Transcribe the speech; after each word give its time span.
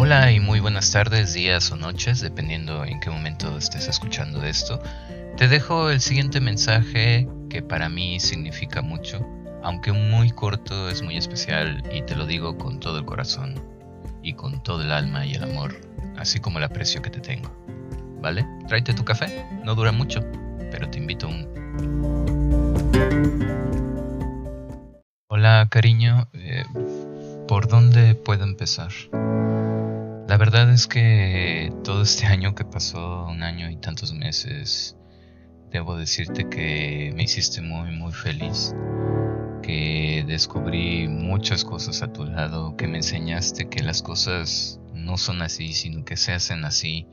Hola 0.00 0.30
y 0.30 0.38
muy 0.38 0.60
buenas 0.60 0.92
tardes, 0.92 1.34
días 1.34 1.72
o 1.72 1.76
noches, 1.76 2.20
dependiendo 2.20 2.84
en 2.84 3.00
qué 3.00 3.10
momento 3.10 3.58
estés 3.58 3.88
escuchando 3.88 4.44
esto. 4.44 4.80
Te 5.36 5.48
dejo 5.48 5.90
el 5.90 6.00
siguiente 6.00 6.40
mensaje 6.40 7.28
que 7.50 7.62
para 7.62 7.88
mí 7.88 8.20
significa 8.20 8.80
mucho, 8.80 9.26
aunque 9.60 9.90
muy 9.90 10.30
corto, 10.30 10.88
es 10.88 11.02
muy 11.02 11.16
especial 11.16 11.82
y 11.92 12.02
te 12.02 12.14
lo 12.14 12.26
digo 12.26 12.56
con 12.56 12.78
todo 12.78 13.00
el 13.00 13.06
corazón 13.06 13.60
y 14.22 14.34
con 14.34 14.62
todo 14.62 14.82
el 14.82 14.92
alma 14.92 15.26
y 15.26 15.34
el 15.34 15.42
amor, 15.42 15.74
así 16.16 16.38
como 16.38 16.58
el 16.58 16.64
aprecio 16.64 17.02
que 17.02 17.10
te 17.10 17.18
tengo. 17.18 17.50
¿Vale? 18.20 18.46
Tráete 18.68 18.94
tu 18.94 19.04
café, 19.04 19.44
no 19.64 19.74
dura 19.74 19.90
mucho, 19.90 20.20
pero 20.70 20.88
te 20.88 20.98
invito 20.98 21.26
a 21.26 21.30
un... 21.30 21.48
Hola 25.26 25.66
cariño, 25.68 26.28
eh, 26.34 26.62
¿por 27.48 27.66
dónde 27.66 28.14
puedo 28.14 28.44
empezar? 28.44 28.92
La 30.28 30.36
verdad 30.36 30.70
es 30.70 30.86
que 30.86 31.72
todo 31.84 32.02
este 32.02 32.26
año 32.26 32.54
que 32.54 32.62
pasó, 32.62 33.24
un 33.24 33.42
año 33.42 33.70
y 33.70 33.76
tantos 33.76 34.12
meses, 34.12 34.94
debo 35.70 35.96
decirte 35.96 36.50
que 36.50 37.14
me 37.16 37.22
hiciste 37.22 37.62
muy 37.62 37.92
muy 37.92 38.12
feliz, 38.12 38.74
que 39.62 40.26
descubrí 40.28 41.08
muchas 41.08 41.64
cosas 41.64 42.02
a 42.02 42.12
tu 42.12 42.26
lado, 42.26 42.76
que 42.76 42.86
me 42.86 42.98
enseñaste 42.98 43.70
que 43.70 43.82
las 43.82 44.02
cosas 44.02 44.78
no 44.92 45.16
son 45.16 45.40
así, 45.40 45.72
sino 45.72 46.04
que 46.04 46.18
se 46.18 46.34
hacen 46.34 46.66
así. 46.66 47.06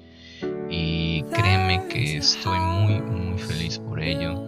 Y 0.70 1.24
créeme 1.32 1.88
que 1.88 2.18
estoy 2.18 2.60
muy 2.60 3.02
muy 3.02 3.40
feliz 3.40 3.80
por 3.80 4.02
ello. 4.04 4.44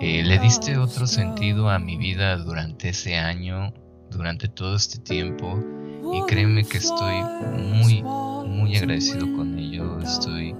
Eh, 0.00 0.22
le 0.22 0.38
diste 0.38 0.78
otro 0.78 1.08
sentido 1.08 1.68
a 1.68 1.80
mi 1.80 1.96
vida 1.96 2.36
durante 2.36 2.90
ese 2.90 3.16
año, 3.16 3.74
durante 4.08 4.46
todo 4.46 4.76
este 4.76 5.00
tiempo 5.00 5.60
y 6.12 6.22
créeme 6.26 6.64
que 6.64 6.78
estoy 6.78 7.22
muy, 7.56 8.02
muy 8.02 8.76
agradecido 8.76 9.32
con 9.34 9.58
ello. 9.58 10.00
Estoy 10.00 10.54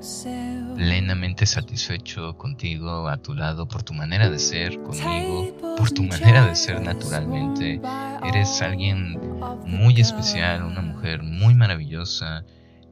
plenamente 0.75 1.47
satisfecho 1.47 2.37
contigo, 2.37 3.09
a 3.09 3.17
tu 3.17 3.35
lado, 3.35 3.67
por 3.67 3.83
tu 3.83 3.95
manera 3.95 4.31
de 4.31 4.39
ser 4.39 4.81
conmigo, 4.83 5.57
por 5.77 5.91
tu 5.91 6.03
manera 6.03 6.47
de 6.47 6.55
ser 6.55 6.81
naturalmente. 6.83 7.81
Eres 8.25 8.61
alguien 8.63 9.19
muy 9.67 10.01
especial, 10.01 10.63
una 10.65 10.83
mujer 10.83 11.23
muy 11.23 11.55
maravillosa 11.55 12.45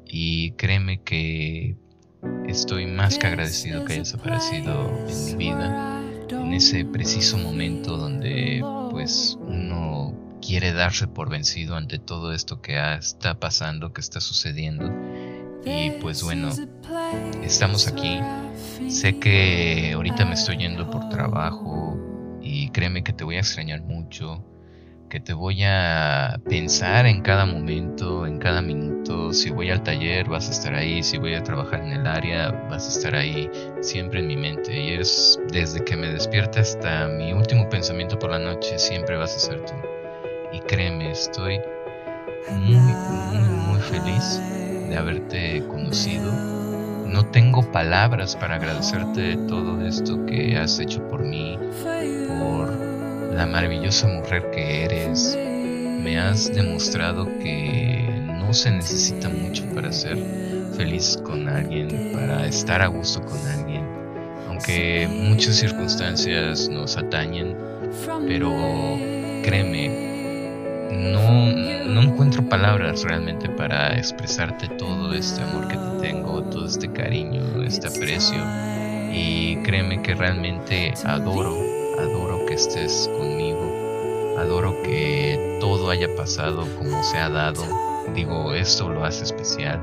y 0.06 0.52
créeme 0.52 1.02
que 1.02 1.76
estoy 2.46 2.86
más 2.86 3.18
que 3.18 3.26
agradecido 3.26 3.84
que 3.84 3.94
hayas 3.94 4.14
aparecido 4.14 4.91
en 5.08 5.26
mi 5.26 5.34
vida 5.34 6.02
en 6.30 6.54
ese 6.54 6.84
preciso 6.84 7.38
momento 7.38 7.96
donde 7.96 8.64
pues 8.91 9.38
uno 9.41 10.25
quiere 10.47 10.72
darse 10.72 11.08
por 11.08 11.28
vencido 11.28 11.77
ante 11.77 11.98
todo 11.98 12.33
esto 12.33 12.61
que 12.62 12.78
está 12.94 13.41
pasando, 13.41 13.92
que 13.92 14.00
está 14.00 14.20
sucediendo. 14.20 14.92
Y 15.64 15.91
pues 16.00 16.22
bueno, 16.22 16.50
estamos 17.42 17.88
aquí. 17.88 18.20
Sé 18.88 19.19
que 19.19 19.92
ahorita 19.94 20.25
me 20.25 20.34
estoy 20.34 20.58
yendo 20.58 20.88
por 20.88 21.08
trabajo 21.08 21.98
y 22.41 22.70
créeme 22.70 23.03
que 23.03 23.12
te 23.12 23.25
voy 23.25 23.36
a 23.36 23.41
extrañar 23.41 23.83
mucho, 23.83 24.44
que 25.11 25.19
te 25.19 25.33
voy 25.33 25.64
a 25.64 26.41
pensar 26.48 27.06
en 27.06 27.22
cada 27.22 27.44
momento, 27.44 28.25
en 28.25 28.38
cada 28.38 28.62
minuto. 28.62 29.33
Si 29.33 29.50
voy 29.50 29.70
al 29.70 29.83
taller 29.83 30.28
vas 30.28 30.48
a 30.48 30.53
estar 30.53 30.75
ahí, 30.75 31.03
si 31.03 31.19
voy 31.19 31.34
a 31.34 31.42
trabajar 31.42 31.81
en 31.81 31.92
el 31.92 32.06
área 32.06 32.53
vas 32.70 32.86
a 32.86 32.91
estar 32.91 33.16
ahí, 33.16 33.50
siempre 33.81 34.20
en 34.20 34.28
mi 34.28 34.36
mente. 34.36 34.81
Y 34.81 34.92
es 34.92 35.41
desde 35.50 35.84
que 35.84 35.97
me 35.97 36.06
despierta 36.06 36.60
hasta 36.60 37.08
mi 37.08 37.33
último 37.33 37.69
pensamiento 37.69 38.16
por 38.16 38.31
la 38.31 38.38
noche, 38.38 38.78
siempre 38.78 39.16
vas 39.16 39.34
a 39.34 39.41
ser 39.41 39.64
tú. 39.64 40.05
Créeme, 40.69 41.12
estoy 41.12 41.61
muy, 42.50 42.75
muy, 42.75 43.39
muy 43.69 43.81
feliz 43.83 44.41
de 44.89 44.97
haberte 44.97 45.62
conocido. 45.69 46.33
No 47.06 47.25
tengo 47.27 47.62
palabras 47.70 48.34
para 48.34 48.56
agradecerte 48.56 49.37
todo 49.49 49.81
esto 49.87 50.26
que 50.26 50.56
has 50.56 50.81
hecho 50.81 51.06
por 51.06 51.22
mí, 51.22 51.56
por 52.26 52.72
la 53.32 53.47
maravillosa 53.47 54.09
mujer 54.09 54.50
que 54.50 54.84
eres. 54.84 55.38
Me 56.03 56.19
has 56.19 56.53
demostrado 56.53 57.26
que 57.38 58.05
no 58.26 58.53
se 58.53 58.72
necesita 58.72 59.28
mucho 59.28 59.65
para 59.72 59.93
ser 59.93 60.19
feliz 60.76 61.16
con 61.22 61.49
alguien, 61.49 62.10
para 62.12 62.44
estar 62.44 62.82
a 62.82 62.88
gusto 62.88 63.22
con 63.25 63.38
alguien. 63.47 63.87
Aunque 64.49 65.09
muchas 65.09 65.55
circunstancias 65.55 66.69
nos 66.69 66.97
atañen, 66.97 67.56
pero 68.26 68.53
créeme, 69.44 70.06
no, 70.92 71.86
no 71.86 72.02
encuentro 72.02 72.48
palabras 72.48 73.02
realmente 73.02 73.48
para 73.48 73.97
expresarte 73.97 74.69
todo 74.69 75.12
este 75.14 75.42
amor 75.42 75.69
que 75.69 75.76
te 75.76 76.08
tengo, 76.08 76.42
todo 76.44 76.66
este 76.66 76.91
cariño, 76.92 77.62
este 77.62 77.88
aprecio. 77.88 78.38
Y 79.12 79.56
créeme 79.62 80.02
que 80.02 80.14
realmente 80.14 80.92
adoro, 81.04 81.56
adoro 81.98 82.44
que 82.46 82.54
estés 82.54 83.10
conmigo, 83.16 84.36
adoro 84.38 84.82
que 84.82 85.58
todo 85.60 85.91
haya 85.91 86.14
pasado 86.16 86.66
como 86.76 87.02
se 87.02 87.19
ha 87.19 87.30
dado. 87.30 87.62
Digo, 88.14 88.52
esto 88.52 88.88
lo 88.88 89.04
hace 89.04 89.25
especial. 89.25 89.82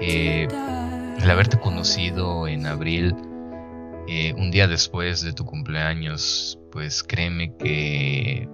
Eh, 0.00 0.48
el 1.22 1.30
haberte 1.30 1.58
conocido 1.58 2.48
en 2.48 2.66
abril, 2.66 3.14
eh, 4.08 4.34
un 4.36 4.50
día 4.50 4.66
después 4.66 5.22
de 5.22 5.32
tu 5.32 5.44
cumpleaños, 5.44 6.58
pues 6.72 7.02
créeme 7.02 7.54
que 7.56 8.48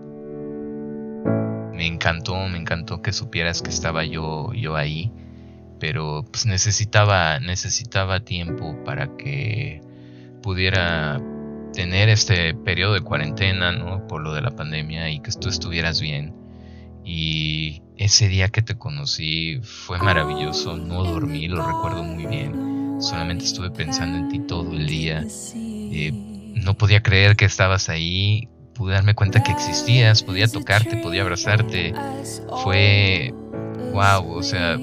encantó, 1.88 2.36
me 2.48 2.58
encantó 2.58 3.02
que 3.02 3.12
supieras 3.12 3.62
que 3.62 3.70
estaba 3.70 4.04
yo, 4.04 4.52
yo 4.52 4.76
ahí, 4.76 5.12
pero 5.80 6.24
pues 6.30 6.46
necesitaba, 6.46 7.40
necesitaba 7.40 8.20
tiempo 8.20 8.76
para 8.84 9.16
que 9.16 9.80
pudiera 10.42 11.20
tener 11.72 12.08
este 12.08 12.54
periodo 12.54 12.94
de 12.94 13.00
cuarentena, 13.00 13.72
¿no? 13.72 14.06
Por 14.06 14.22
lo 14.22 14.32
de 14.32 14.42
la 14.42 14.50
pandemia 14.50 15.10
y 15.10 15.20
que 15.20 15.30
tú 15.32 15.48
estuvieras 15.48 16.00
bien. 16.00 16.34
Y 17.04 17.82
ese 17.96 18.28
día 18.28 18.48
que 18.48 18.62
te 18.62 18.76
conocí 18.76 19.60
fue 19.62 19.98
maravilloso, 19.98 20.76
no 20.76 21.04
dormí, 21.04 21.48
lo 21.48 21.66
recuerdo 21.66 22.02
muy 22.02 22.26
bien. 22.26 23.00
Solamente 23.00 23.44
estuve 23.44 23.70
pensando 23.70 24.18
en 24.18 24.28
ti 24.28 24.40
todo 24.40 24.72
el 24.72 24.86
día. 24.86 25.24
Eh, 25.54 26.12
no 26.12 26.74
podía 26.74 27.02
creer 27.02 27.36
que 27.36 27.44
estabas 27.44 27.88
ahí 27.88 28.48
pude 28.78 28.94
darme 28.94 29.14
cuenta 29.14 29.42
que 29.42 29.50
existías, 29.50 30.22
podía 30.22 30.46
tocarte, 30.46 30.96
podía 30.98 31.22
abrazarte. 31.22 31.92
Fue 32.62 33.34
wow, 33.92 34.36
o 34.36 34.42
sea, 34.42 34.78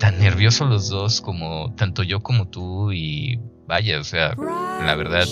tan 0.00 0.18
nerviosos 0.18 0.68
los 0.68 0.88
dos 0.88 1.20
como 1.20 1.72
tanto 1.76 2.02
yo 2.02 2.20
como 2.20 2.48
tú 2.48 2.90
y 2.90 3.38
vaya, 3.66 4.00
o 4.00 4.04
sea, 4.04 4.34
la 4.36 4.94
verdad 4.96 5.26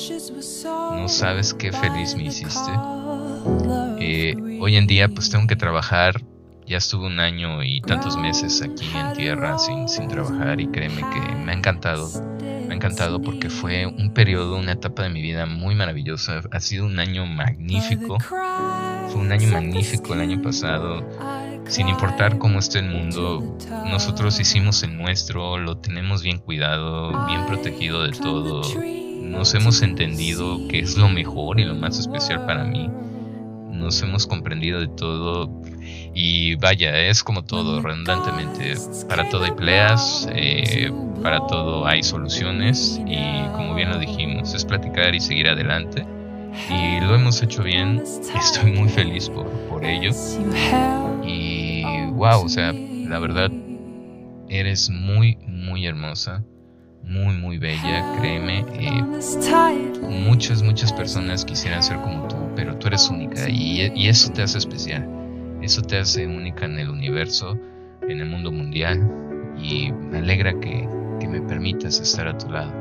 no 0.93 1.09
sabes 1.09 1.53
qué 1.54 1.72
feliz 1.72 2.15
me 2.15 2.25
hiciste. 2.25 2.70
Eh, 3.99 4.34
hoy 4.60 4.76
en 4.76 4.87
día 4.87 5.09
pues 5.09 5.28
tengo 5.28 5.49
que 5.49 5.56
trabajar, 5.56 6.22
ya 6.66 6.76
estuve 6.76 7.06
un 7.06 7.19
año 7.19 7.64
y 7.64 7.81
tantos 7.81 8.16
meses 8.16 8.62
aquí 8.62 8.88
en 8.94 9.12
tierra 9.14 9.59
sin, 9.59 9.88
sin 9.88 10.06
trabajar 10.06 10.60
y 10.60 10.69
créeme 10.69 11.03
que 11.12 11.34
me 11.34 11.50
ha 11.50 11.54
encantado 11.54 12.09
encantado 12.82 13.22
porque 13.22 13.48
fue 13.48 13.87
un 13.87 14.12
periodo, 14.12 14.56
una 14.56 14.72
etapa 14.72 15.04
de 15.04 15.10
mi 15.10 15.22
vida 15.22 15.47
muy 15.47 15.76
maravillosa. 15.76 16.41
Ha 16.50 16.59
sido 16.59 16.84
un 16.84 16.98
año 16.98 17.26
magnífico. 17.26 18.19
Fue 18.19 19.20
un 19.20 19.31
año 19.31 19.48
magnífico 19.53 20.15
el 20.15 20.20
año 20.20 20.43
pasado. 20.43 21.09
Sin 21.69 21.88
importar 21.88 22.38
cómo 22.38 22.59
esté 22.59 22.81
el 22.81 22.87
mundo, 22.87 23.56
nosotros 23.88 24.41
hicimos 24.41 24.82
el 24.82 24.97
nuestro, 24.97 25.59
lo 25.59 25.78
tenemos 25.78 26.25
bien 26.25 26.38
cuidado, 26.38 27.25
bien 27.26 27.47
protegido 27.47 28.03
de 28.03 28.10
todo. 28.10 28.62
Nos 28.75 29.54
hemos 29.54 29.81
entendido 29.82 30.66
que 30.66 30.81
es 30.81 30.97
lo 30.97 31.09
mejor 31.09 31.60
y 31.60 31.64
lo 31.64 31.76
más 31.76 32.00
especial 32.00 32.47
para 32.47 32.64
mí. 32.64 32.91
Nos 33.70 34.03
hemos 34.03 34.26
comprendido 34.26 34.81
de 34.81 34.88
todo 34.88 35.62
y 36.15 36.56
vaya, 36.56 36.99
es 36.99 37.23
como 37.23 37.44
todo, 37.44 37.81
redundantemente. 37.81 38.75
Para 39.08 39.29
todo 39.29 39.44
hay 39.44 39.52
peleas, 39.52 40.29
eh, 40.32 40.90
para 41.23 41.46
todo 41.46 41.87
hay 41.87 42.02
soluciones 42.02 43.00
y 43.06 43.43
como 43.52 43.75
bien 43.75 43.90
lo 43.90 43.99
dijimos, 43.99 44.55
es 44.55 44.64
platicar 44.64 45.14
y 45.14 45.20
seguir 45.20 45.49
adelante. 45.49 46.05
Y 46.69 47.00
lo 47.00 47.14
hemos 47.14 47.43
hecho 47.43 47.62
bien, 47.62 48.02
estoy 48.37 48.73
muy 48.73 48.88
feliz 48.88 49.29
por, 49.29 49.49
por 49.69 49.84
ello. 49.84 50.11
Y 51.25 51.82
wow, 52.11 52.44
o 52.44 52.49
sea, 52.49 52.73
la 52.73 53.19
verdad, 53.19 53.50
eres 54.49 54.90
muy, 54.90 55.38
muy 55.46 55.87
hermosa, 55.87 56.44
muy, 57.02 57.35
muy 57.37 57.58
bella, 57.58 58.05
créeme. 58.19 58.64
Eh, 58.75 59.02
muchas, 60.08 60.62
muchas 60.62 60.93
personas 60.93 61.44
quisieran 61.44 61.82
ser 61.82 61.96
como 61.99 62.28
tú, 62.28 62.37
pero 62.55 62.76
tú 62.76 62.88
eres 62.88 63.08
única 63.08 63.49
y, 63.49 63.90
y 63.94 64.08
eso 64.08 64.31
te 64.32 64.43
hace 64.43 64.58
especial. 64.58 65.22
Eso 65.62 65.81
te 65.81 65.97
hace 65.99 66.26
única 66.26 66.67
en 66.67 66.79
el 66.79 66.91
universo, 66.91 67.56
en 68.03 68.20
el 68.20 68.26
mundo 68.29 68.50
mundial 68.50 69.09
y 69.56 69.93
me 69.93 70.19
alegra 70.19 70.59
que, 70.59 70.88
que 71.20 71.29
me 71.29 71.41
permitas 71.41 72.00
estar 72.00 72.26
a 72.26 72.37
tu 72.37 72.50
lado. 72.50 72.73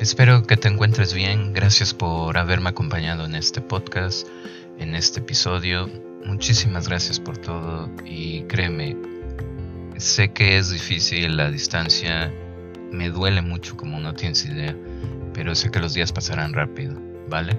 Espero 0.00 0.42
que 0.42 0.56
te 0.56 0.66
encuentres 0.66 1.14
bien. 1.14 1.52
Gracias 1.52 1.94
por 1.94 2.36
haberme 2.36 2.70
acompañado 2.70 3.26
en 3.26 3.36
este 3.36 3.60
podcast, 3.60 4.26
en 4.78 4.96
este 4.96 5.20
episodio. 5.20 5.88
Muchísimas 6.24 6.88
gracias 6.88 7.20
por 7.20 7.38
todo 7.38 7.88
y 8.04 8.42
créeme, 8.42 8.96
sé 10.00 10.32
que 10.32 10.56
es 10.56 10.70
difícil 10.70 11.36
la 11.36 11.50
distancia, 11.50 12.32
me 12.90 13.10
duele 13.10 13.42
mucho 13.42 13.76
como 13.76 14.00
no 14.00 14.14
tienes 14.14 14.44
idea, 14.46 14.74
pero 15.34 15.54
sé 15.54 15.70
que 15.70 15.78
los 15.78 15.92
días 15.94 16.10
pasarán 16.10 16.54
rápido, 16.54 16.98
¿vale? 17.28 17.58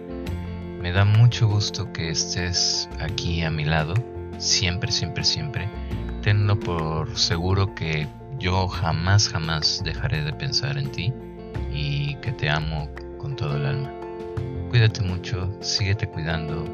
Me 0.81 0.91
da 0.91 1.05
mucho 1.05 1.47
gusto 1.47 1.93
que 1.93 2.09
estés 2.09 2.89
aquí 2.99 3.43
a 3.43 3.51
mi 3.51 3.63
lado, 3.63 3.93
siempre, 4.39 4.91
siempre, 4.91 5.23
siempre. 5.23 5.69
Tenlo 6.23 6.59
por 6.59 7.15
seguro 7.17 7.75
que 7.75 8.07
yo 8.39 8.67
jamás, 8.67 9.29
jamás 9.29 9.81
dejaré 9.83 10.23
de 10.23 10.33
pensar 10.33 10.77
en 10.77 10.91
ti 10.91 11.13
y 11.71 12.15
que 12.15 12.31
te 12.31 12.49
amo 12.49 12.89
con 13.19 13.35
todo 13.35 13.55
el 13.55 13.65
alma. 13.67 13.93
Cuídate 14.69 15.01
mucho, 15.01 15.55
síguete 15.61 16.07
cuidando 16.07 16.65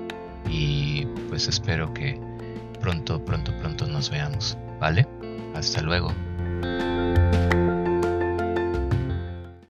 y 0.49 1.05
pues 1.27 1.49
espero 1.49 1.93
que 1.93 2.17
pronto, 2.79 3.23
pronto, 3.23 3.51
pronto 3.57 3.85
nos 3.85 4.09
veamos, 4.09 4.57
¿Vale? 4.79 5.07
Hasta 5.55 5.81
luego. 5.81 6.13